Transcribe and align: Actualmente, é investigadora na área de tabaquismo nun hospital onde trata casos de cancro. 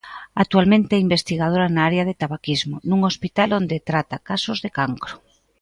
Actualmente, 0.43 0.91
é 0.97 1.05
investigadora 1.07 1.67
na 1.71 1.81
área 1.89 2.07
de 2.09 2.17
tabaquismo 2.21 2.75
nun 2.89 3.01
hospital 3.09 3.49
onde 3.59 3.85
trata 3.89 4.17
casos 4.29 4.57
de 4.63 4.69
cancro. 4.77 5.13